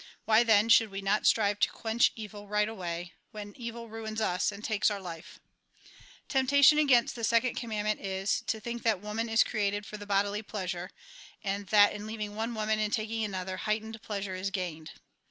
[0.25, 4.51] Why, then, should we not strive to quench evil right away, when evil ruins us,
[4.51, 5.39] and takes our life?
[6.27, 10.89] Temptation against the second commandment is, to think that woman is created for bodily pleasure,
[11.43, 14.01] 202 THE GOSPEL IN BRIEF and that in leaving one wonian and taking another, heightened
[14.01, 14.89] pleasure is gained.